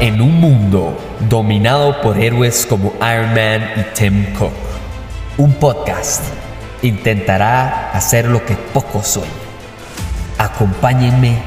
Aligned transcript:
En 0.00 0.20
un 0.20 0.40
mundo 0.40 0.98
dominado 1.28 2.00
por 2.02 2.18
héroes 2.18 2.66
como 2.66 2.92
Iron 2.96 3.32
Man 3.32 3.70
y 3.76 3.94
Tim 3.94 4.34
Cook, 4.34 4.52
un 5.38 5.52
podcast 5.54 6.24
intentará 6.82 7.92
hacer 7.92 8.26
lo 8.26 8.44
que 8.44 8.56
pocos 8.56 9.06
sueñan. 9.06 9.30
Acompáñenme 10.36 11.38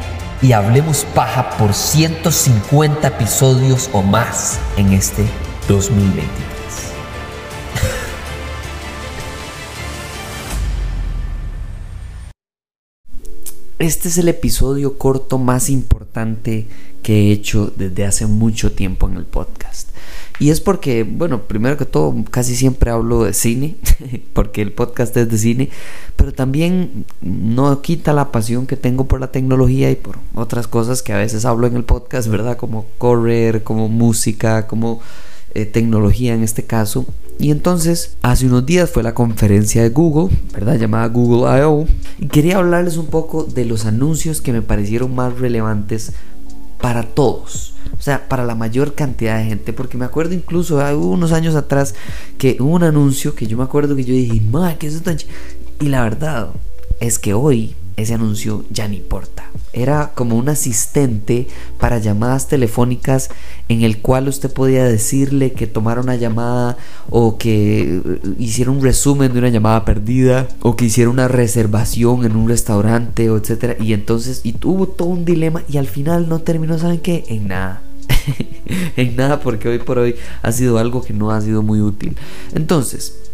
y 0.41 0.53
hablemos 0.53 1.05
paja 1.13 1.49
por 1.57 1.73
150 1.73 3.07
episodios 3.07 3.89
o 3.91 4.01
más 4.01 4.59
en 4.77 4.93
este 4.93 5.25
2023. 5.67 6.56
Este 13.79 14.07
es 14.07 14.17
el 14.17 14.27
episodio 14.27 14.97
corto 14.97 15.37
más 15.37 15.69
importante 15.69 16.65
que 17.03 17.29
he 17.29 17.31
hecho 17.31 17.71
desde 17.75 18.05
hace 18.05 18.25
mucho 18.25 18.71
tiempo 18.71 19.07
en 19.07 19.17
el 19.17 19.25
podcast. 19.25 19.89
Y 20.39 20.49
es 20.49 20.61
porque, 20.61 21.03
bueno, 21.03 21.43
primero 21.43 21.77
que 21.77 21.85
todo, 21.85 22.15
casi 22.31 22.55
siempre 22.55 22.89
hablo 22.89 23.23
de 23.23 23.33
cine, 23.33 23.75
porque 24.33 24.63
el 24.63 24.71
podcast 24.71 25.15
es 25.17 25.29
de 25.29 25.37
cine, 25.37 25.69
pero 26.15 26.33
también 26.33 27.05
no 27.21 27.83
quita 27.83 28.13
la 28.13 28.31
pasión 28.31 28.65
que 28.65 28.77
tengo 28.77 29.05
por 29.05 29.19
la 29.19 29.31
tecnología 29.31 29.91
y 29.91 29.95
por 29.95 30.17
otras 30.33 30.67
cosas 30.67 31.03
que 31.03 31.13
a 31.13 31.17
veces 31.17 31.45
hablo 31.45 31.67
en 31.67 31.75
el 31.75 31.83
podcast, 31.83 32.29
¿verdad? 32.29 32.57
Como 32.57 32.87
correr, 32.97 33.63
como 33.63 33.89
música, 33.89 34.65
como 34.65 35.01
eh, 35.53 35.65
tecnología 35.65 36.33
en 36.33 36.43
este 36.43 36.63
caso. 36.63 37.05
Y 37.39 37.51
entonces, 37.51 38.17
hace 38.23 38.47
unos 38.47 38.65
días 38.65 38.89
fue 38.89 39.03
la 39.03 39.13
conferencia 39.13 39.83
de 39.83 39.89
Google, 39.89 40.35
¿verdad? 40.53 40.77
Llamada 40.77 41.07
Google 41.07 41.59
I.O. 41.59 41.85
Y 42.19 42.27
quería 42.27 42.57
hablarles 42.57 42.97
un 42.97 43.07
poco 43.07 43.43
de 43.43 43.65
los 43.65 43.85
anuncios 43.85 44.41
que 44.41 44.53
me 44.53 44.63
parecieron 44.63 45.13
más 45.13 45.37
relevantes 45.37 46.13
para 46.81 47.03
todos. 47.03 47.75
O 47.97 48.01
sea, 48.01 48.27
para 48.27 48.43
la 48.43 48.55
mayor 48.55 48.95
cantidad 48.95 49.37
de 49.37 49.45
gente. 49.45 49.73
Porque 49.73 49.97
me 49.97 50.05
acuerdo 50.05 50.33
incluso, 50.33 50.77
unos 50.97 51.31
años 51.31 51.55
atrás, 51.55 51.93
que 52.37 52.57
hubo 52.59 52.71
un 52.71 52.83
anuncio 52.83 53.35
que 53.35 53.45
yo 53.45 53.57
me 53.57 53.63
acuerdo 53.63 53.95
que 53.95 54.03
yo 54.03 54.13
dije, 54.13 54.41
madre, 54.41 54.77
¿qué 54.79 54.87
es 54.87 54.95
eso 54.95 55.03
tan 55.03 55.17
Y 55.79 55.89
la 55.89 56.01
verdad 56.01 56.49
es 56.99 57.19
que 57.19 57.33
hoy 57.35 57.75
ese 57.97 58.13
anuncio 58.13 58.63
ya 58.69 58.87
no 58.87 58.93
importa. 58.93 59.49
Era 59.73 60.11
como 60.13 60.37
un 60.37 60.49
asistente 60.49 61.47
para 61.79 61.97
llamadas 61.97 62.47
telefónicas 62.47 63.29
en 63.69 63.81
el 63.81 63.99
cual 63.99 64.27
usted 64.27 64.51
podía 64.53 64.85
decirle 64.85 65.51
que 65.51 65.67
tomara 65.67 66.01
una 66.01 66.15
llamada 66.15 66.77
o 67.09 67.37
que 67.37 68.01
eh, 68.03 68.19
hiciera 68.37 68.71
un 68.71 68.81
resumen 68.81 69.33
de 69.33 69.39
una 69.39 69.49
llamada 69.49 69.83
perdida 69.83 70.47
o 70.61 70.75
que 70.75 70.85
hiciera 70.85 71.09
una 71.09 71.27
reservación 71.27 72.23
en 72.23 72.35
un 72.35 72.47
restaurante 72.47 73.29
o 73.31 73.37
etcétera. 73.37 73.75
Y 73.79 73.93
entonces 73.93 74.41
y 74.43 74.53
tuvo 74.53 74.87
todo 74.87 75.09
un 75.09 75.25
dilema 75.25 75.63
y 75.67 75.77
al 75.77 75.87
final 75.87 76.29
no 76.29 76.39
terminó, 76.39 76.77
¿saben 76.77 76.99
qué? 76.99 77.25
En 77.27 77.47
nada. 77.47 77.81
en 78.95 79.15
nada 79.15 79.39
porque 79.39 79.69
hoy 79.69 79.79
por 79.79 79.97
hoy 79.97 80.15
ha 80.43 80.51
sido 80.51 80.77
algo 80.77 81.01
que 81.01 81.13
no 81.13 81.31
ha 81.31 81.41
sido 81.41 81.63
muy 81.63 81.81
útil. 81.81 82.15
Entonces, 82.53 83.26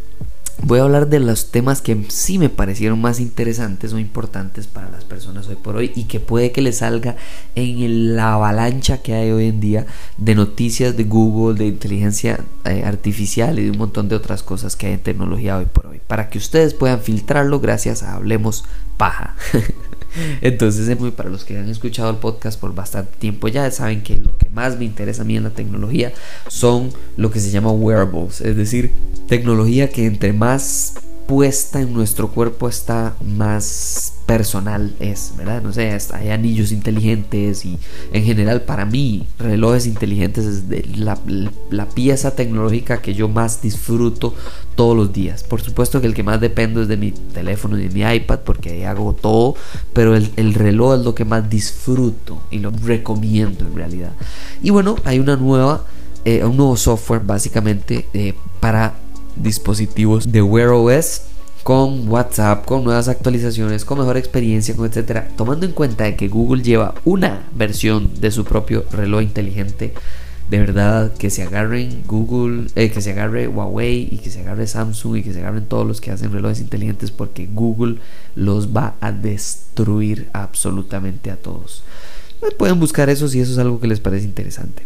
voy 0.61 0.79
a 0.79 0.83
hablar 0.83 1.09
de 1.09 1.19
los 1.19 1.51
temas 1.51 1.81
que 1.81 2.05
sí 2.09 2.37
me 2.37 2.49
parecieron 2.49 3.01
más 3.01 3.19
interesantes 3.19 3.93
o 3.93 3.99
importantes 3.99 4.67
para 4.67 4.89
las 4.89 5.03
personas 5.03 5.47
hoy 5.47 5.55
por 5.55 5.75
hoy 5.75 5.91
y 5.95 6.05
que 6.05 6.19
puede 6.19 6.51
que 6.51 6.61
les 6.61 6.77
salga 6.77 7.15
en 7.55 8.15
la 8.15 8.33
avalancha 8.33 9.01
que 9.01 9.13
hay 9.13 9.31
hoy 9.31 9.47
en 9.47 9.59
día 9.59 9.85
de 10.17 10.35
noticias 10.35 10.95
de 10.95 11.03
Google, 11.03 11.57
de 11.57 11.67
inteligencia 11.67 12.39
eh, 12.65 12.83
artificial 12.85 13.59
y 13.59 13.65
de 13.65 13.71
un 13.71 13.77
montón 13.77 14.09
de 14.09 14.15
otras 14.15 14.43
cosas 14.43 14.75
que 14.75 14.87
hay 14.87 14.93
en 14.93 14.99
tecnología 14.99 15.57
hoy 15.57 15.65
por 15.65 15.87
hoy, 15.87 15.99
para 16.05 16.29
que 16.29 16.37
ustedes 16.37 16.73
puedan 16.73 17.01
filtrarlo 17.01 17.59
gracias 17.59 18.03
a 18.03 18.15
Hablemos 18.15 18.65
Paja. 18.97 19.35
Entonces, 20.41 20.95
para 21.15 21.29
los 21.29 21.43
que 21.43 21.57
han 21.57 21.69
escuchado 21.69 22.09
el 22.09 22.17
podcast 22.17 22.59
por 22.59 22.73
bastante 22.75 23.17
tiempo 23.17 23.47
ya 23.47 23.69
saben 23.71 24.03
que 24.03 24.17
lo 24.17 24.37
que 24.37 24.49
más 24.49 24.77
me 24.77 24.85
interesa 24.85 25.23
a 25.23 25.25
mí 25.25 25.37
en 25.37 25.43
la 25.43 25.49
tecnología 25.49 26.13
son 26.47 26.91
lo 27.17 27.31
que 27.31 27.39
se 27.39 27.51
llama 27.51 27.71
wearables, 27.71 28.41
es 28.41 28.55
decir, 28.55 28.91
tecnología 29.27 29.89
que 29.89 30.05
entre 30.05 30.33
más 30.33 30.95
puesta 31.27 31.81
en 31.81 31.93
nuestro 31.93 32.29
cuerpo 32.29 32.67
está 32.67 33.15
más 33.23 34.13
personal 34.25 34.95
es, 34.99 35.33
¿verdad? 35.37 35.61
No 35.61 35.73
sé, 35.73 35.97
hay 36.13 36.29
anillos 36.29 36.71
inteligentes 36.71 37.65
y 37.65 37.77
en 38.11 38.23
general 38.23 38.61
para 38.61 38.85
mí 38.85 39.27
relojes 39.37 39.85
inteligentes 39.85 40.45
es 40.45 40.97
la, 40.97 41.17
la, 41.69 41.89
pieza 41.89 42.31
tecnológica 42.31 43.01
que 43.01 43.13
yo 43.13 43.27
más 43.27 43.61
disfruto 43.61 44.33
todos 44.75 44.95
los 44.95 45.11
días. 45.11 45.43
Por 45.43 45.61
supuesto 45.61 45.99
que 45.99 46.07
el 46.07 46.13
que 46.13 46.23
más 46.23 46.39
dependo 46.39 46.81
es 46.81 46.87
de 46.87 46.97
mi 46.97 47.11
teléfono 47.11 47.77
y 47.77 47.87
de 47.87 47.89
mi 47.89 48.15
iPad 48.15 48.39
porque 48.39 48.71
ahí 48.71 48.83
hago 48.83 49.13
todo, 49.13 49.55
pero 49.93 50.15
el, 50.15 50.31
el 50.37 50.53
reloj 50.53 50.99
es 50.99 51.05
lo 51.05 51.13
que 51.15 51.25
más 51.25 51.49
disfruto 51.49 52.41
y 52.49 52.59
lo 52.59 52.71
recomiendo 52.71 53.65
en 53.65 53.75
realidad. 53.75 54.13
Y 54.61 54.69
bueno, 54.69 54.95
hay 55.03 55.19
una 55.19 55.35
nueva, 55.35 55.83
eh, 56.25 56.43
un 56.43 56.57
nuevo 56.57 56.77
software 56.77 57.21
básicamente 57.23 58.07
eh, 58.13 58.33
para 58.59 58.95
dispositivos 59.35 60.31
de 60.31 60.41
Wear 60.41 60.69
OS 60.69 61.21
con 61.63 62.09
WhatsApp, 62.09 62.65
con 62.65 62.83
nuevas 62.83 63.07
actualizaciones, 63.07 63.85
con 63.85 63.99
mejor 63.99 64.17
experiencia, 64.17 64.75
con 64.75 64.85
etcétera, 64.85 65.29
tomando 65.37 65.65
en 65.65 65.71
cuenta 65.71 66.03
de 66.03 66.15
que 66.15 66.27
Google 66.27 66.61
lleva 66.61 66.93
una 67.05 67.47
versión 67.55 68.11
de 68.19 68.31
su 68.31 68.43
propio 68.43 68.83
reloj 68.91 69.21
inteligente, 69.21 69.93
de 70.49 70.59
verdad 70.59 71.13
que 71.13 71.29
se 71.29 71.43
agarren 71.43 72.03
Google, 72.05 72.67
eh, 72.75 72.91
que 72.91 73.01
se 73.01 73.11
agarre 73.11 73.47
Huawei 73.47 74.09
y 74.11 74.17
que 74.17 74.29
se 74.29 74.41
agarre 74.41 74.67
Samsung 74.67 75.17
y 75.17 75.23
que 75.23 75.33
se 75.33 75.39
agarren 75.39 75.65
todos 75.65 75.87
los 75.87 76.01
que 76.01 76.11
hacen 76.11 76.33
relojes 76.33 76.59
inteligentes 76.59 77.11
porque 77.11 77.47
Google 77.47 77.99
los 78.35 78.75
va 78.75 78.95
a 78.99 79.13
destruir 79.13 80.29
absolutamente 80.33 81.31
a 81.31 81.37
todos. 81.37 81.83
Pueden 82.57 82.79
buscar 82.79 83.09
eso 83.09 83.29
si 83.29 83.39
eso 83.39 83.53
es 83.53 83.57
algo 83.57 83.79
que 83.79 83.87
les 83.87 84.01
parece 84.01 84.25
interesante. 84.25 84.83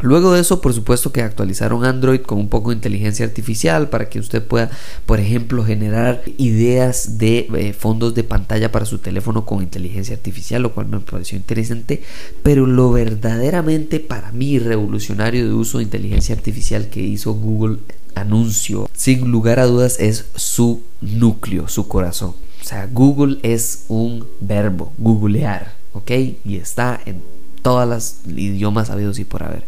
Luego 0.00 0.32
de 0.32 0.40
eso, 0.40 0.60
por 0.60 0.74
supuesto 0.74 1.12
que 1.12 1.22
actualizaron 1.22 1.84
Android 1.84 2.20
con 2.20 2.38
un 2.38 2.48
poco 2.48 2.70
de 2.70 2.76
inteligencia 2.76 3.24
artificial 3.24 3.88
para 3.88 4.08
que 4.08 4.18
usted 4.18 4.42
pueda, 4.42 4.70
por 5.06 5.20
ejemplo, 5.20 5.64
generar 5.64 6.22
ideas 6.36 7.16
de 7.18 7.48
eh, 7.54 7.72
fondos 7.72 8.14
de 8.14 8.24
pantalla 8.24 8.72
para 8.72 8.86
su 8.86 8.98
teléfono 8.98 9.46
con 9.46 9.62
inteligencia 9.62 10.16
artificial, 10.16 10.62
lo 10.62 10.72
cual 10.72 10.88
me 10.88 11.00
pareció 11.00 11.36
interesante. 11.36 12.02
Pero 12.42 12.66
lo 12.66 12.90
verdaderamente 12.90 14.00
para 14.00 14.32
mí 14.32 14.58
revolucionario 14.58 15.46
de 15.46 15.54
uso 15.54 15.78
de 15.78 15.84
inteligencia 15.84 16.34
artificial 16.34 16.88
que 16.88 17.00
hizo 17.00 17.32
Google 17.32 17.78
anuncio, 18.16 18.88
sin 18.92 19.30
lugar 19.30 19.58
a 19.60 19.66
dudas, 19.66 19.98
es 20.00 20.26
su 20.34 20.82
núcleo, 21.00 21.68
su 21.68 21.88
corazón. 21.88 22.34
O 22.60 22.66
sea, 22.66 22.86
Google 22.86 23.38
es 23.42 23.84
un 23.88 24.26
verbo, 24.40 24.92
googlear, 24.98 25.74
¿ok? 25.92 26.10
Y 26.44 26.56
está 26.56 27.00
en 27.04 27.33
todas 27.64 27.88
las 27.88 28.18
idiomas 28.28 28.90
habidos 28.90 29.18
y 29.18 29.24
por 29.24 29.42
haber. 29.42 29.64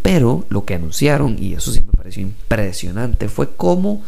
Pero 0.00 0.46
lo 0.48 0.64
que 0.64 0.76
anunciaron, 0.76 1.36
y 1.42 1.54
eso 1.54 1.72
sí 1.72 1.82
me 1.82 1.92
pareció 1.92 2.22
impresionante, 2.22 3.28
fue 3.28 3.50
cómo 3.56 4.00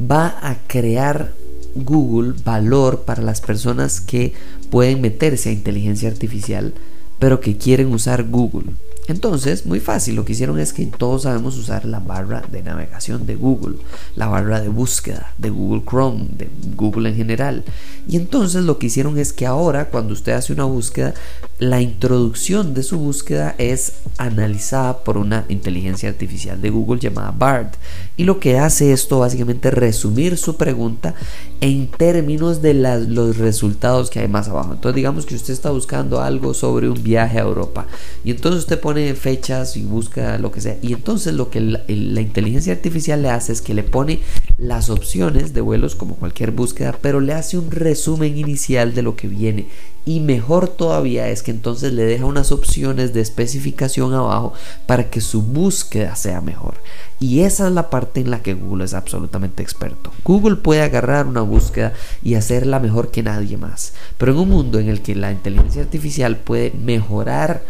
va 0.00 0.38
a 0.42 0.56
crear 0.66 1.32
Google 1.74 2.34
valor 2.42 3.02
para 3.02 3.22
las 3.22 3.42
personas 3.42 4.00
que 4.00 4.32
pueden 4.70 5.02
meterse 5.02 5.50
a 5.50 5.52
inteligencia 5.52 6.08
artificial, 6.08 6.72
pero 7.18 7.40
que 7.40 7.58
quieren 7.58 7.92
usar 7.92 8.24
Google. 8.24 8.72
Entonces, 9.08 9.66
muy 9.66 9.80
fácil, 9.80 10.14
lo 10.14 10.24
que 10.24 10.32
hicieron 10.32 10.58
es 10.58 10.72
que 10.72 10.86
todos 10.86 11.22
sabemos 11.22 11.58
usar 11.58 11.84
la 11.84 11.98
barra 11.98 12.44
de 12.50 12.62
navegación 12.62 13.26
de 13.26 13.34
Google, 13.34 13.76
la 14.14 14.28
barra 14.28 14.60
de 14.60 14.68
búsqueda 14.68 15.34
de 15.36 15.50
Google 15.50 15.82
Chrome, 15.86 16.28
de 16.38 16.48
Google 16.76 17.10
en 17.10 17.16
general. 17.16 17.64
Y 18.08 18.16
entonces 18.16 18.64
lo 18.64 18.78
que 18.78 18.86
hicieron 18.86 19.18
es 19.18 19.32
que 19.32 19.46
ahora 19.46 19.90
cuando 19.90 20.12
usted 20.12 20.32
hace 20.32 20.52
una 20.52 20.64
búsqueda, 20.64 21.14
la 21.58 21.80
introducción 21.82 22.72
de 22.72 22.82
su 22.82 22.98
búsqueda 22.98 23.54
es 23.58 23.92
analizada 24.16 25.04
por 25.04 25.18
una 25.18 25.44
inteligencia 25.48 26.08
artificial 26.08 26.60
de 26.60 26.70
Google 26.70 27.00
llamada 27.00 27.32
BARD. 27.36 27.68
Y 28.16 28.24
lo 28.24 28.40
que 28.40 28.58
hace 28.58 28.92
esto 28.92 29.18
básicamente 29.18 29.68
es 29.68 29.74
resumir 29.74 30.38
su 30.38 30.56
pregunta 30.56 31.14
en 31.60 31.88
términos 31.88 32.62
de 32.62 32.74
los 32.74 33.36
resultados 33.36 34.08
que 34.08 34.20
hay 34.20 34.28
más 34.28 34.48
abajo. 34.48 34.72
Entonces 34.72 34.96
digamos 34.96 35.26
que 35.26 35.34
usted 35.34 35.52
está 35.52 35.70
buscando 35.70 36.22
algo 36.22 36.54
sobre 36.54 36.88
un 36.88 37.02
viaje 37.02 37.38
a 37.38 37.42
Europa 37.42 37.86
y 38.24 38.30
entonces 38.30 38.60
usted 38.60 38.80
pone 38.80 39.14
fechas 39.14 39.76
y 39.76 39.82
busca 39.82 40.38
lo 40.38 40.50
que 40.50 40.62
sea. 40.62 40.78
Y 40.80 40.94
entonces 40.94 41.34
lo 41.34 41.50
que 41.50 41.60
la, 41.60 41.82
la 41.88 42.20
inteligencia 42.20 42.72
artificial 42.72 43.20
le 43.22 43.30
hace 43.30 43.52
es 43.52 43.60
que 43.60 43.74
le 43.74 43.82
pone 43.82 44.20
las 44.56 44.88
opciones 44.88 45.52
de 45.52 45.60
vuelos 45.60 45.94
como 45.94 46.16
cualquier 46.16 46.52
búsqueda, 46.52 46.96
pero 47.00 47.20
le 47.20 47.34
hace 47.34 47.58
un 47.58 47.70
resumen 47.70 47.89
inicial 47.94 48.94
de 48.94 49.02
lo 49.02 49.16
que 49.16 49.28
viene 49.28 49.66
y 50.06 50.20
mejor 50.20 50.68
todavía 50.68 51.28
es 51.28 51.42
que 51.42 51.50
entonces 51.50 51.92
le 51.92 52.04
deja 52.04 52.24
unas 52.24 52.52
opciones 52.52 53.12
de 53.12 53.20
especificación 53.20 54.14
abajo 54.14 54.54
para 54.86 55.10
que 55.10 55.20
su 55.20 55.42
búsqueda 55.42 56.16
sea 56.16 56.40
mejor. 56.40 56.74
Y 57.20 57.40
esa 57.40 57.68
es 57.68 57.74
la 57.74 57.90
parte 57.90 58.20
en 58.20 58.30
la 58.30 58.42
que 58.42 58.54
Google 58.54 58.84
es 58.84 58.94
absolutamente 58.94 59.62
experto. 59.62 60.10
Google 60.24 60.56
puede 60.56 60.82
agarrar 60.82 61.26
una 61.26 61.42
búsqueda 61.42 61.92
y 62.22 62.34
hacerla 62.34 62.80
mejor 62.80 63.10
que 63.10 63.22
nadie 63.22 63.58
más. 63.58 63.92
Pero 64.16 64.32
en 64.32 64.38
un 64.38 64.48
mundo 64.48 64.78
en 64.78 64.88
el 64.88 65.02
que 65.02 65.14
la 65.14 65.32
inteligencia 65.32 65.82
artificial 65.82 66.38
puede 66.38 66.72
mejorar 66.72 67.62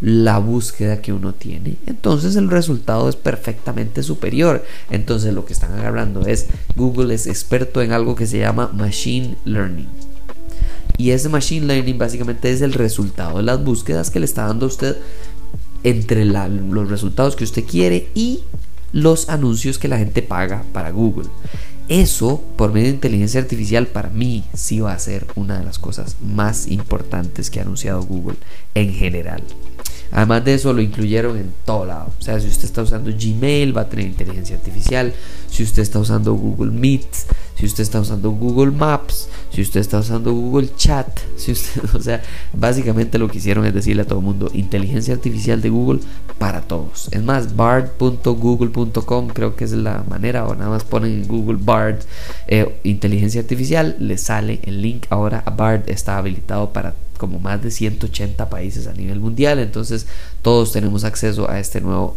la 0.00 0.38
búsqueda 0.38 1.00
que 1.00 1.12
uno 1.12 1.32
tiene, 1.32 1.76
entonces 1.86 2.36
el 2.36 2.50
resultado 2.50 3.08
es 3.08 3.16
perfectamente 3.16 4.02
superior. 4.02 4.64
Entonces 4.90 5.32
lo 5.32 5.44
que 5.44 5.52
están 5.52 5.72
agarrando 5.72 6.26
es 6.26 6.46
Google 6.74 7.14
es 7.14 7.26
experto 7.26 7.82
en 7.82 7.92
algo 7.92 8.14
que 8.14 8.26
se 8.26 8.38
llama 8.38 8.70
Machine 8.74 9.36
Learning. 9.44 9.88
Y 10.98 11.10
ese 11.10 11.28
Machine 11.28 11.66
Learning 11.66 11.98
básicamente 11.98 12.50
es 12.50 12.62
el 12.62 12.72
resultado 12.72 13.38
de 13.38 13.42
las 13.42 13.62
búsquedas 13.62 14.10
que 14.10 14.20
le 14.20 14.26
está 14.26 14.46
dando 14.46 14.66
a 14.66 14.68
usted 14.68 14.96
entre 15.84 16.24
los 16.24 16.88
resultados 16.88 17.36
que 17.36 17.44
usted 17.44 17.64
quiere 17.64 18.08
y 18.14 18.40
los 18.92 19.28
anuncios 19.28 19.78
que 19.78 19.88
la 19.88 19.98
gente 19.98 20.22
paga 20.22 20.64
para 20.72 20.90
Google. 20.90 21.28
Eso, 21.88 22.42
por 22.56 22.72
medio 22.72 22.88
de 22.88 22.94
inteligencia 22.94 23.40
artificial, 23.40 23.86
para 23.86 24.10
mí 24.10 24.44
sí 24.54 24.80
va 24.80 24.92
a 24.92 24.98
ser 24.98 25.26
una 25.36 25.58
de 25.58 25.64
las 25.64 25.78
cosas 25.78 26.16
más 26.20 26.66
importantes 26.66 27.48
que 27.48 27.60
ha 27.60 27.62
anunciado 27.62 28.02
Google 28.02 28.36
en 28.74 28.92
general. 28.92 29.44
Además 30.12 30.44
de 30.44 30.54
eso, 30.54 30.72
lo 30.72 30.80
incluyeron 30.80 31.36
en 31.36 31.52
todo 31.64 31.86
lado. 31.86 32.12
O 32.18 32.22
sea, 32.22 32.40
si 32.40 32.48
usted 32.48 32.64
está 32.64 32.82
usando 32.82 33.10
Gmail, 33.10 33.76
va 33.76 33.82
a 33.82 33.88
tener 33.88 34.06
inteligencia 34.06 34.56
artificial. 34.56 35.12
Si 35.50 35.62
usted 35.62 35.82
está 35.82 35.98
usando 35.98 36.34
Google 36.34 36.70
Meet, 36.72 37.06
si 37.58 37.64
usted 37.64 37.82
está 37.82 38.00
usando 38.00 38.30
Google 38.30 38.72
Maps, 38.72 39.28
si 39.50 39.62
usted 39.62 39.80
está 39.80 39.98
usando 39.98 40.32
Google 40.32 40.68
Chat, 40.76 41.08
si 41.36 41.52
usted, 41.52 41.82
o 41.94 42.02
sea, 42.02 42.22
básicamente 42.52 43.18
lo 43.18 43.28
que 43.28 43.38
hicieron 43.38 43.64
es 43.64 43.72
decirle 43.72 44.02
a 44.02 44.04
todo 44.06 44.18
el 44.18 44.24
mundo 44.24 44.50
inteligencia 44.52 45.14
artificial 45.14 45.62
de 45.62 45.70
Google 45.70 46.00
para 46.38 46.60
todos. 46.62 47.08
Es 47.12 47.22
más, 47.22 47.56
bard.google.com 47.56 49.28
creo 49.28 49.56
que 49.56 49.64
es 49.64 49.72
la 49.72 50.04
manera, 50.08 50.46
o 50.46 50.54
nada 50.54 50.70
más 50.70 50.84
ponen 50.84 51.22
en 51.22 51.28
Google 51.28 51.58
Bard 51.60 52.00
eh, 52.46 52.78
inteligencia 52.84 53.40
artificial, 53.40 53.96
le 53.98 54.18
sale 54.18 54.60
el 54.64 54.82
link. 54.82 55.06
Ahora 55.08 55.42
Bard 55.56 55.84
está 55.86 56.18
habilitado 56.18 56.72
para 56.72 56.94
como 57.16 57.38
más 57.38 57.62
de 57.62 57.70
180 57.70 58.48
países 58.48 58.86
a 58.86 58.92
nivel 58.92 59.20
mundial, 59.20 59.58
entonces 59.58 60.06
todos 60.42 60.72
tenemos 60.72 61.04
acceso 61.04 61.50
a 61.50 61.58
este 61.58 61.80
nuevo 61.80 62.16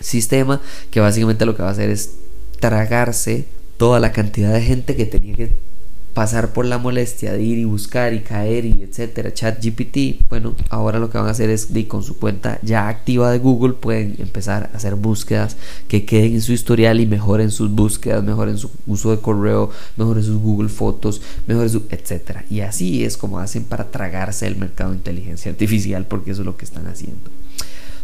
sistema 0.00 0.60
que 0.90 1.00
básicamente 1.00 1.46
lo 1.46 1.56
que 1.56 1.62
va 1.62 1.68
a 1.68 1.72
hacer 1.72 1.90
es 1.90 2.14
tragarse 2.60 3.46
toda 3.76 4.00
la 4.00 4.12
cantidad 4.12 4.52
de 4.52 4.62
gente 4.62 4.96
que 4.96 5.06
tenía 5.06 5.34
que 5.34 5.71
pasar 6.14 6.52
por 6.52 6.66
la 6.66 6.78
molestia 6.78 7.32
de 7.32 7.42
ir 7.42 7.58
y 7.58 7.64
buscar 7.64 8.12
y 8.12 8.20
caer 8.20 8.64
y 8.64 8.82
etcétera, 8.82 9.32
chat 9.32 9.64
GPT, 9.64 10.28
bueno, 10.28 10.54
ahora 10.68 10.98
lo 10.98 11.10
que 11.10 11.18
van 11.18 11.26
a 11.26 11.30
hacer 11.30 11.48
es 11.48 11.72
de 11.72 11.88
con 11.88 12.02
su 12.02 12.18
cuenta 12.18 12.58
ya 12.62 12.88
activa 12.88 13.30
de 13.30 13.38
Google 13.38 13.74
pueden 13.74 14.16
empezar 14.18 14.70
a 14.72 14.76
hacer 14.76 14.94
búsquedas 14.94 15.56
que 15.88 16.04
queden 16.04 16.34
en 16.34 16.42
su 16.42 16.52
historial 16.52 17.00
y 17.00 17.06
mejoren 17.06 17.50
sus 17.50 17.70
búsquedas, 17.70 18.22
mejoren 18.22 18.58
su 18.58 18.70
uso 18.86 19.10
de 19.10 19.18
correo, 19.18 19.70
mejoren 19.96 20.22
sus 20.22 20.38
Google 20.38 20.68
Fotos, 20.68 21.22
mejoren 21.46 21.70
su 21.70 21.84
etcétera. 21.90 22.44
Y 22.50 22.60
así 22.60 23.04
es 23.04 23.16
como 23.16 23.38
hacen 23.38 23.64
para 23.64 23.90
tragarse 23.90 24.46
el 24.46 24.56
mercado 24.56 24.90
de 24.90 24.96
inteligencia 24.96 25.50
artificial 25.50 26.06
porque 26.06 26.32
eso 26.32 26.42
es 26.42 26.46
lo 26.46 26.56
que 26.56 26.64
están 26.64 26.86
haciendo. 26.86 27.30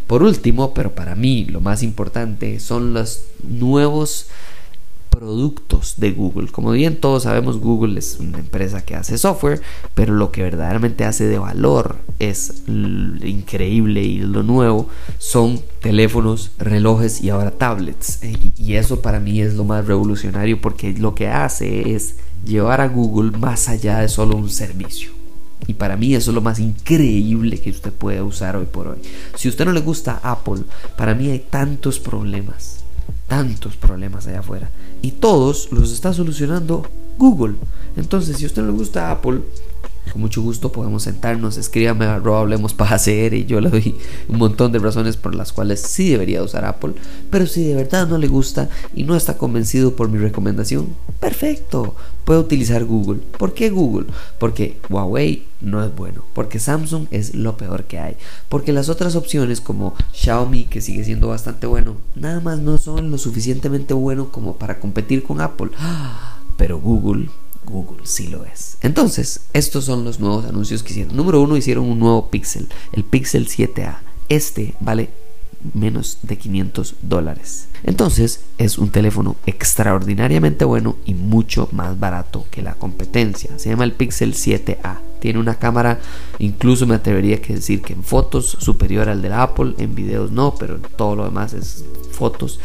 Por 0.07 0.23
último, 0.23 0.73
pero 0.73 0.95
para 0.95 1.13
mí 1.13 1.45
lo 1.45 1.61
más 1.61 1.83
importante 1.83 2.59
son 2.59 2.93
los 2.93 3.21
nuevos 3.43 4.25
productos 5.09 5.95
de 5.97 6.11
Google. 6.11 6.47
Como 6.47 6.71
bien 6.71 6.99
todos 6.99 7.23
sabemos, 7.23 7.59
Google 7.59 7.99
es 7.99 8.17
una 8.19 8.39
empresa 8.39 8.85
que 8.85 8.95
hace 8.95 9.17
software, 9.17 9.61
pero 9.93 10.13
lo 10.13 10.31
que 10.31 10.43
verdaderamente 10.43 11.05
hace 11.05 11.27
de 11.27 11.39
valor 11.39 11.97
es 12.19 12.63
increíble 12.67 14.01
y 14.01 14.19
lo 14.19 14.43
nuevo 14.43 14.87
son 15.17 15.61
teléfonos, 15.81 16.51
relojes 16.57 17.21
y 17.21 17.29
ahora 17.29 17.51
tablets. 17.51 18.19
Y 18.57 18.75
eso 18.75 19.01
para 19.01 19.19
mí 19.19 19.41
es 19.41 19.55
lo 19.55 19.65
más 19.65 19.85
revolucionario 19.85 20.61
porque 20.61 20.93
lo 20.93 21.15
que 21.15 21.27
hace 21.27 21.95
es 21.95 22.15
llevar 22.45 22.81
a 22.81 22.87
Google 22.87 23.37
más 23.37 23.69
allá 23.69 23.99
de 23.99 24.09
solo 24.09 24.35
un 24.35 24.49
servicio. 24.49 25.11
Y 25.67 25.73
para 25.73 25.97
mí 25.97 26.15
eso 26.15 26.31
es 26.31 26.35
lo 26.35 26.41
más 26.41 26.59
increíble 26.59 27.59
que 27.59 27.69
usted 27.69 27.91
puede 27.91 28.21
usar 28.21 28.55
hoy 28.55 28.65
por 28.65 28.87
hoy. 28.87 28.99
Si 29.35 29.47
a 29.47 29.51
usted 29.51 29.65
no 29.65 29.71
le 29.71 29.81
gusta 29.81 30.19
Apple, 30.23 30.63
para 30.97 31.13
mí 31.13 31.29
hay 31.29 31.39
tantos 31.39 31.99
problemas 31.99 32.79
tantos 33.29 33.77
problemas 33.77 34.27
allá 34.27 34.39
afuera. 34.39 34.69
Y 35.01 35.11
todos 35.11 35.71
los 35.71 35.93
está 35.93 36.11
solucionando 36.13 36.85
Google. 37.17 37.55
Entonces, 37.95 38.37
si 38.37 38.43
a 38.43 38.47
usted 38.47 38.63
no 38.63 38.71
le 38.71 38.77
gusta 38.77 39.11
Apple, 39.11 39.41
con 40.11 40.21
mucho 40.21 40.41
gusto 40.41 40.71
podemos 40.71 41.03
sentarnos, 41.03 41.57
escríbame 41.57 42.05
a 42.05 42.15
hablemos 42.15 42.73
para 42.73 42.95
hacer 42.95 43.33
y 43.33 43.45
yo 43.45 43.61
le 43.61 43.69
doy 43.69 43.95
un 44.27 44.37
montón 44.37 44.71
de 44.71 44.79
razones 44.79 45.17
por 45.17 45.35
las 45.35 45.53
cuales 45.53 45.81
sí 45.81 46.09
debería 46.09 46.43
usar 46.43 46.65
Apple. 46.65 46.93
Pero 47.29 47.47
si 47.47 47.63
de 47.63 47.75
verdad 47.75 48.07
no 48.07 48.17
le 48.17 48.27
gusta 48.27 48.69
y 48.93 49.03
no 49.03 49.15
está 49.15 49.37
convencido 49.37 49.95
por 49.95 50.09
mi 50.09 50.17
recomendación, 50.17 50.87
perfecto, 51.19 51.95
puede 52.25 52.39
utilizar 52.39 52.85
Google. 52.85 53.21
¿Por 53.37 53.53
qué 53.53 53.69
Google? 53.69 54.07
Porque 54.37 54.79
Huawei 54.89 55.45
no 55.61 55.83
es 55.83 55.93
bueno, 55.95 56.23
porque 56.33 56.59
Samsung 56.59 57.07
es 57.11 57.35
lo 57.35 57.57
peor 57.57 57.85
que 57.85 57.99
hay, 57.99 58.15
porque 58.47 58.73
las 58.73 58.89
otras 58.89 59.15
opciones 59.15 59.61
como 59.61 59.95
Xiaomi, 60.13 60.65
que 60.65 60.81
sigue 60.81 61.03
siendo 61.03 61.27
bastante 61.27 61.67
bueno, 61.67 61.97
nada 62.15 62.39
más 62.39 62.59
no 62.59 62.77
son 62.77 63.11
lo 63.11 63.17
suficientemente 63.17 63.93
bueno 63.93 64.31
como 64.31 64.57
para 64.57 64.79
competir 64.79 65.23
con 65.23 65.41
Apple. 65.41 65.71
Pero 66.57 66.79
Google 66.79 67.29
Google 67.69 68.05
sí 68.05 68.27
lo 68.27 68.45
es. 68.45 68.77
Entonces, 68.81 69.41
estos 69.53 69.85
son 69.85 70.03
los 70.03 70.19
nuevos 70.19 70.45
anuncios 70.45 70.83
que 70.83 70.91
hicieron. 70.91 71.15
Número 71.15 71.41
uno, 71.41 71.57
hicieron 71.57 71.85
un 71.85 71.99
nuevo 71.99 72.29
Pixel, 72.29 72.67
el 72.93 73.03
Pixel 73.03 73.47
7A. 73.47 73.99
Este 74.27 74.75
vale 74.79 75.09
menos 75.73 76.19
de 76.21 76.37
500 76.37 76.95
dólares. 77.01 77.67
Entonces 77.83 78.41
es 78.57 78.77
un 78.77 78.89
teléfono 78.89 79.35
extraordinariamente 79.45 80.65
bueno 80.65 80.95
y 81.05 81.13
mucho 81.13 81.69
más 81.71 81.99
barato 81.99 82.45
que 82.49 82.61
la 82.61 82.75
competencia. 82.75 83.57
Se 83.57 83.69
llama 83.69 83.83
el 83.83 83.93
Pixel 83.93 84.33
7A. 84.33 84.99
Tiene 85.19 85.39
una 85.39 85.55
cámara, 85.55 85.99
incluso 86.39 86.87
me 86.87 86.95
atrevería 86.95 87.37
a 87.37 87.53
decir 87.53 87.81
que 87.81 87.93
en 87.93 88.03
fotos 88.03 88.57
superior 88.59 89.09
al 89.09 89.21
de 89.21 89.33
Apple, 89.33 89.73
en 89.77 89.93
videos 89.93 90.31
no, 90.31 90.55
pero 90.55 90.79
todo 90.79 91.17
lo 91.17 91.25
demás 91.25 91.53
es 91.53 91.83
fotos. 92.11 92.59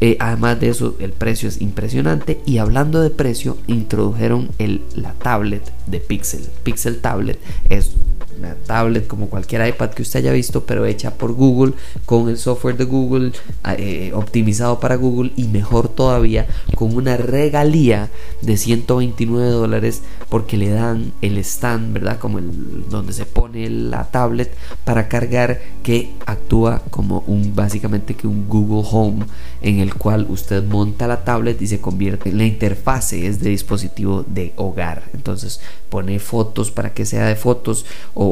Eh, 0.00 0.16
además 0.20 0.60
de 0.60 0.68
eso, 0.68 0.96
el 1.00 1.12
precio 1.12 1.48
es 1.48 1.60
impresionante. 1.60 2.40
Y 2.46 2.58
hablando 2.58 3.00
de 3.00 3.10
precio, 3.10 3.58
introdujeron 3.66 4.50
el, 4.58 4.82
la 4.94 5.12
tablet 5.12 5.62
de 5.86 6.00
Pixel. 6.00 6.46
Pixel 6.62 7.00
Tablet 7.00 7.38
es 7.68 7.92
una 8.38 8.54
tablet 8.54 9.06
como 9.06 9.28
cualquier 9.28 9.66
iPad 9.66 9.90
que 9.90 10.02
usted 10.02 10.20
haya 10.20 10.32
visto, 10.32 10.64
pero 10.64 10.86
hecha 10.86 11.14
por 11.14 11.32
Google, 11.32 11.74
con 12.04 12.28
el 12.28 12.38
software 12.38 12.76
de 12.76 12.84
Google, 12.84 13.32
eh, 13.78 14.12
optimizado 14.14 14.80
para 14.80 14.96
Google 14.96 15.32
y 15.36 15.44
mejor 15.44 15.88
todavía, 15.88 16.46
con 16.74 16.94
una 16.94 17.16
regalía 17.16 18.10
de 18.42 18.56
129 18.56 19.48
dólares 19.50 20.02
porque 20.28 20.56
le 20.56 20.70
dan 20.70 21.12
el 21.22 21.38
stand, 21.38 21.92
¿verdad? 21.92 22.18
Como 22.18 22.38
el 22.38 22.88
donde 22.88 23.12
se 23.12 23.26
pone 23.26 23.68
la 23.70 24.04
tablet 24.10 24.52
para 24.84 25.08
cargar 25.08 25.60
que 25.82 26.14
actúa 26.26 26.82
como 26.90 27.24
un 27.26 27.54
básicamente 27.54 28.14
que 28.14 28.26
un 28.26 28.48
Google 28.48 28.86
Home 28.90 29.26
en 29.62 29.80
el 29.80 29.94
cual 29.94 30.26
usted 30.28 30.64
monta 30.64 31.06
la 31.06 31.24
tablet 31.24 31.60
y 31.62 31.66
se 31.66 31.80
convierte 31.80 32.30
en 32.30 32.38
la 32.38 32.44
interfase 32.44 33.26
es 33.26 33.40
de 33.40 33.50
dispositivo 33.50 34.24
de 34.26 34.52
hogar. 34.56 35.04
Entonces 35.14 35.60
pone 35.88 36.18
fotos 36.18 36.70
para 36.70 36.92
que 36.92 37.06
sea 37.06 37.26
de 37.26 37.36
fotos 37.36 37.86
o, 38.14 38.25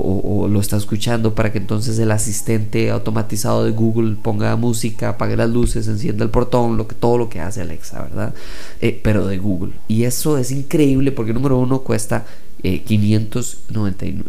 lo 0.49 0.61
está 0.61 0.77
escuchando 0.77 1.35
para 1.35 1.53
que 1.53 1.59
entonces 1.59 1.99
el 1.99 2.11
asistente 2.11 2.91
automatizado 2.91 3.65
de 3.65 3.71
Google 3.71 4.17
ponga 4.21 4.57
música, 4.57 5.11
apague 5.11 5.37
las 5.37 5.51
luces, 5.51 5.89
encienda 5.89 6.25
el 6.25 6.31
portón, 6.31 6.77
lo 6.77 6.87
que, 6.87 6.95
todo 6.95 7.19
lo 7.19 7.29
que 7.29 7.41
hace 7.41 7.61
Alexa, 7.61 8.03
¿verdad? 8.03 8.35
Eh, 8.81 9.01
pero 9.03 9.27
de 9.27 9.39
Google. 9.39 9.73
Y 9.89 10.05
eso 10.05 10.39
es 10.39 10.51
increíble 10.51 11.13
porque 11.13 11.33
número 11.33 11.59
uno 11.59 11.81
cuesta 11.81 12.25
500, 12.63 13.59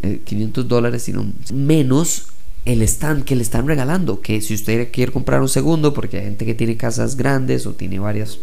eh, 0.02 0.22
500 0.24 0.66
eh, 0.66 0.68
dólares, 0.68 1.04
sino 1.04 1.26
menos 1.54 2.28
el 2.66 2.82
stand 2.82 3.24
que 3.24 3.36
le 3.36 3.44
están 3.44 3.68
regalando. 3.68 4.22
Que 4.22 4.42
si 4.42 4.54
usted 4.54 4.90
quiere 4.92 5.12
comprar 5.12 5.42
un 5.42 5.50
segundo, 5.50 5.94
porque 5.94 6.18
hay 6.18 6.24
gente 6.26 6.46
que 6.46 6.56
tiene 6.56 6.76
casas 6.76 7.16
grandes 7.16 7.66
o 7.66 7.74
tiene 7.74 8.00
varios 8.00 8.40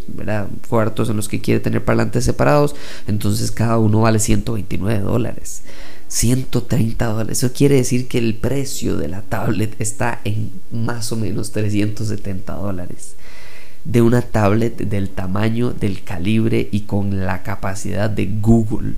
cuartos 0.69 1.11
en 1.11 1.17
los 1.17 1.29
que 1.29 1.41
quiere 1.41 1.61
tener 1.61 1.85
parlantes 1.85 2.25
separados, 2.25 2.75
entonces 3.07 3.51
cada 3.51 3.79
uno 3.79 4.01
vale 4.01 4.19
129 4.19 5.01
dólares. 5.01 5.63
130 6.13 7.07
dólares. 7.07 7.39
Eso 7.39 7.55
quiere 7.55 7.77
decir 7.77 8.07
que 8.07 8.19
el 8.19 8.35
precio 8.35 8.99
de 8.99 9.09
la 9.09 9.23
tablet 9.23 9.75
está 9.81 10.21
en 10.25 10.51
más 10.71 11.11
o 11.11 11.17
menos 11.17 11.53
370 11.53 12.53
dólares. 12.53 13.15
De 13.85 14.03
una 14.03 14.21
tablet 14.21 14.77
del 14.77 15.09
tamaño, 15.09 15.71
del 15.71 16.05
calibre 16.05 16.69
y 16.71 16.83
con 16.83 17.25
la 17.25 17.43
capacidad 17.43 18.11
de 18.11 18.27
Google, 18.27 18.97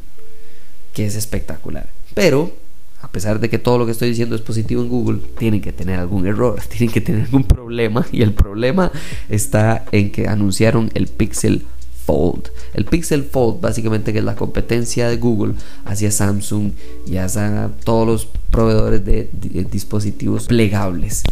que 0.92 1.06
es 1.06 1.14
espectacular. 1.14 1.88
Pero 2.14 2.52
a 3.00 3.08
pesar 3.08 3.38
de 3.38 3.48
que 3.48 3.58
todo 3.58 3.78
lo 3.78 3.86
que 3.86 3.92
estoy 3.92 4.08
diciendo 4.08 4.34
es 4.34 4.40
positivo 4.40 4.82
en 4.82 4.88
Google, 4.88 5.20
tienen 5.38 5.60
que 5.60 5.72
tener 5.72 6.00
algún 6.00 6.26
error, 6.26 6.60
tienen 6.68 6.92
que 6.92 7.00
tener 7.00 7.26
algún 7.26 7.44
problema 7.44 8.04
y 8.10 8.22
el 8.22 8.32
problema 8.32 8.90
está 9.28 9.84
en 9.92 10.10
que 10.10 10.26
anunciaron 10.26 10.90
el 10.94 11.06
Pixel 11.06 11.64
Fold. 12.04 12.50
El 12.74 12.84
Pixel 12.84 13.24
Fold 13.24 13.60
básicamente 13.60 14.12
que 14.12 14.18
es 14.18 14.24
la 14.24 14.36
competencia 14.36 15.08
de 15.08 15.16
Google 15.16 15.54
hacia 15.84 16.10
Samsung 16.10 16.72
y 17.06 17.16
hacia 17.16 17.70
todos 17.84 18.06
los 18.06 18.28
proveedores 18.50 19.04
de, 19.04 19.28
dispositivos 19.70 20.46
plegables. 20.46 21.24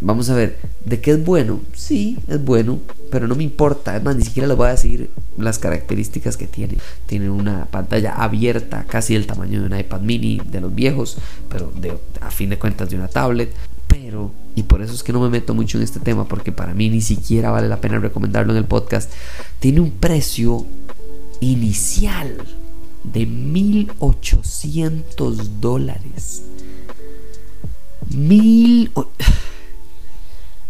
Vamos 0.00 0.28
a 0.30 0.34
ver, 0.34 0.58
¿de 0.84 1.00
qué 1.00 1.12
es 1.12 1.24
bueno? 1.24 1.60
Sí, 1.74 2.18
es 2.28 2.44
bueno, 2.44 2.80
pero 3.10 3.26
no 3.26 3.34
me 3.34 3.44
importa. 3.44 3.92
Además, 3.92 4.16
ni 4.16 4.24
siquiera 4.24 4.46
les 4.46 4.56
voy 4.56 4.66
a 4.66 4.72
decir 4.72 5.10
las 5.38 5.58
características 5.58 6.36
que 6.36 6.46
tiene. 6.46 6.76
Tiene 7.06 7.30
una 7.30 7.66
pantalla 7.66 8.14
abierta, 8.14 8.84
casi 8.88 9.14
del 9.14 9.26
tamaño 9.26 9.60
de 9.60 9.66
un 9.66 9.78
iPad 9.78 10.00
mini 10.00 10.40
de 10.44 10.60
los 10.60 10.74
viejos, 10.74 11.18
pero 11.48 11.72
a 12.20 12.30
fin 12.30 12.50
de 12.50 12.58
cuentas 12.58 12.90
de 12.90 12.96
una 12.96 13.08
tablet. 13.08 13.50
Pero, 13.86 14.32
y 14.56 14.64
por 14.64 14.82
eso 14.82 14.94
es 14.94 15.02
que 15.02 15.12
no 15.12 15.20
me 15.20 15.28
meto 15.28 15.52
mucho 15.54 15.76
en 15.76 15.84
este 15.84 16.00
tema, 16.00 16.26
porque 16.26 16.50
para 16.50 16.72
mí 16.74 16.88
ni 16.88 17.02
siquiera 17.02 17.50
vale 17.50 17.68
la 17.68 17.80
pena 17.80 17.98
recomendarlo 17.98 18.52
en 18.52 18.58
el 18.58 18.64
podcast. 18.64 19.12
Tiene 19.60 19.80
un 19.80 19.90
precio 19.92 20.64
inicial 21.40 22.38
de 23.04 23.26
1800 23.26 25.60
dólares. 25.60 26.42
Mil... 28.10 28.90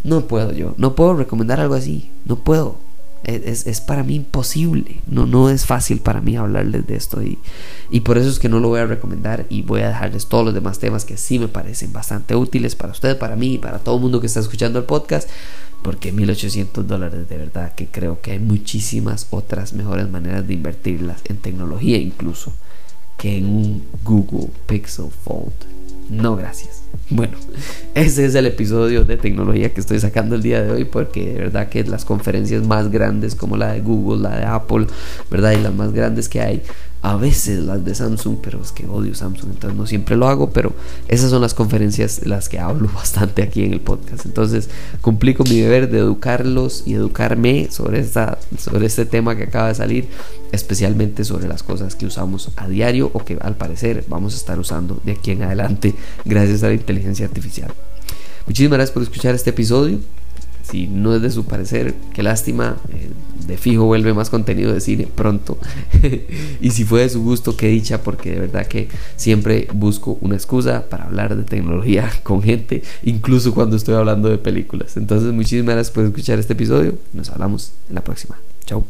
No 0.03 0.27
puedo 0.29 0.53
yo, 0.53 0.75
no 0.77 0.95
puedo 0.95 1.15
recomendar 1.15 1.59
algo 1.59 1.75
así, 1.75 2.11
no 2.27 2.37
puedo. 2.37 2.77
Es, 3.25 3.81
para 3.81 4.05
mí 4.05 4.15
imposible, 4.15 5.01
no, 5.09 5.27
no 5.27 5.51
es 5.51 5.67
fácil 5.67 5.99
para 5.99 6.21
mí 6.21 6.37
hablarles 6.37 6.87
de 6.87 6.95
esto 6.95 7.23
y, 7.23 7.39
y 7.91 8.01
por 8.01 8.19
eso 8.19 8.29
es 8.29 8.39
que 8.39 8.49
no 8.49 8.61
lo 8.61 8.69
voy 8.69 8.79
a 8.79 8.87
recomendar 8.87 9.47
y 9.49 9.63
voy 9.63 9.81
a 9.81 9.89
dejarles 9.89 10.27
todos 10.27 10.45
los 10.45 10.55
demás 10.55 10.79
temas 10.79 11.05
que 11.05 11.17
sí 11.17 11.41
me 11.41 11.49
parecen 11.49 11.93
bastante 11.93 12.37
útiles 12.37 12.77
para 12.77 12.93
usted, 12.93 13.19
para 13.19 13.35
mí 13.35 13.55
y 13.55 13.59
para 13.59 13.81
todo 13.81 13.97
el 13.97 14.03
mundo 14.03 14.21
que 14.21 14.29
está 14.29 14.39
escuchando 14.39 14.79
el 14.79 14.85
podcast 14.85 15.29
porque 15.83 16.13
1800 16.13 16.87
dólares 16.87 17.29
de 17.29 17.37
verdad 17.37 17.75
que 17.75 17.87
creo 17.87 18.21
que 18.21 18.33
hay 18.33 18.39
muchísimas 18.39 19.27
otras 19.31 19.73
mejores 19.73 20.09
maneras 20.09 20.47
de 20.47 20.55
invertirlas 20.55 21.23
en 21.25 21.39
tecnología 21.39 21.99
incluso 21.99 22.53
que 23.17 23.39
en 23.39 23.47
un 23.47 23.85
Google 24.05 24.51
Pixel 24.67 25.11
Fold. 25.25 25.53
No 26.11 26.37
gracias 26.37 26.86
bueno 27.11 27.37
ese 27.95 28.27
es 28.27 28.35
el 28.35 28.47
episodio 28.47 29.05
de 29.05 29.17
tecnología 29.17 29.73
que 29.73 29.81
estoy 29.81 30.01
sacando 30.01 30.35
el 30.35 30.43
día 30.43 30.63
de 30.63 30.71
hoy 30.71 30.85
porque 30.85 31.35
de 31.35 31.35
verdad 31.35 31.69
que 31.69 31.85
las 31.85 32.05
conferencias 32.05 32.67
más 32.67 32.91
grandes 32.91 33.35
como 33.35 33.57
la 33.57 33.73
de 33.73 33.81
Google 33.81 34.23
la 34.23 34.37
de 34.37 34.45
Apple 34.45 34.87
verdad 35.31 35.53
y 35.53 35.63
las 35.63 35.73
más 35.73 35.93
grandes 35.93 36.29
que 36.29 36.41
hay 36.41 36.63
a 37.07 37.15
veces 37.15 37.63
las 37.63 37.85
de 37.85 37.95
Samsung, 37.95 38.39
pero 38.43 38.61
es 38.61 38.73
que 38.73 38.85
odio 38.85 39.15
Samsung, 39.15 39.51
entonces 39.53 39.79
no 39.79 39.87
siempre 39.87 40.17
lo 40.17 40.27
hago, 40.27 40.51
pero 40.51 40.73
esas 41.07 41.31
son 41.31 41.41
las 41.41 41.55
conferencias 41.55 42.27
las 42.27 42.49
que 42.49 42.59
hablo 42.59 42.91
bastante 42.95 43.45
aquí 43.45 43.63
en 43.63 43.73
el 43.73 43.81
podcast. 43.81 44.27
Entonces 44.27 44.69
cumplí 45.03 45.35
con 45.35 45.49
mi 45.49 45.61
deber 45.61 45.89
de 45.89 45.99
educarlos 45.99 46.83
y 46.85 46.95
educarme 46.95 47.69
sobre, 47.71 48.01
esta, 48.01 48.41
sobre 48.59 48.87
este 48.87 49.07
tema 49.07 49.37
que 49.37 49.45
acaba 49.45 49.69
de 49.69 49.77
salir, 49.77 50.09
especialmente 50.51 51.25
sobre 51.25 51.47
las 51.47 51.63
cosas 51.63 51.95
que 51.95 52.07
usamos 52.07 52.51
a 52.57 52.67
diario 52.67 53.13
o 53.15 53.25
que 53.25 53.39
al 53.41 53.55
parecer 53.55 54.05
vamos 54.09 54.35
a 54.35 54.39
estar 54.39 54.59
usando 54.59 55.01
de 55.05 55.13
aquí 55.13 55.31
en 55.31 55.45
adelante 55.45 55.95
gracias 56.25 56.65
a 56.65 56.69
la 56.69 56.75
inteligencia 56.75 57.25
artificial. 57.25 57.73
Muchísimas 58.47 58.79
gracias 58.79 58.93
por 58.93 59.05
escuchar 59.05 59.33
este 59.37 59.51
episodio. 59.51 60.01
Si 60.69 60.89
no 60.89 61.15
es 61.15 61.23
de 61.23 61.31
su 61.31 61.45
parecer, 61.45 61.95
qué 62.13 62.25
lástima. 62.25 62.79
Eh, 62.89 63.11
de 63.47 63.57
fijo 63.57 63.85
vuelve 63.85 64.13
más 64.15 64.31
contenido 64.31 64.73
de 64.73 64.81
cine 64.81 65.09
pronto. 65.13 65.59
y 66.61 66.71
si 66.71 66.85
fue 66.85 67.03
de 67.03 67.09
su 67.09 67.23
gusto, 67.23 67.57
qué 67.57 67.69
dicha, 67.69 68.03
porque 68.03 68.33
de 68.33 68.41
verdad 68.41 68.67
que 68.67 68.89
siempre 69.17 69.69
busco 69.73 70.19
una 70.21 70.35
excusa 70.35 70.89
para 70.89 71.05
hablar 71.05 71.37
de 71.37 71.45
tecnología 71.45 72.11
con 72.23 72.43
gente, 72.43 72.83
incluso 73.05 73.55
cuando 73.55 73.77
estoy 73.77 73.95
hablando 73.95 74.29
de 74.29 74.39
películas. 74.39 74.97
Entonces, 74.97 75.33
muchísimas 75.33 75.75
gracias 75.75 75.95
por 75.95 76.05
escuchar 76.05 76.39
este 76.39 76.55
episodio. 76.55 76.95
Nos 77.13 77.31
hablamos 77.31 77.73
en 77.89 77.95
la 77.95 78.03
próxima. 78.03 78.37
Chao. 78.65 78.85